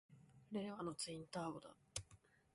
[0.51, 1.69] 令和のツインターボだ！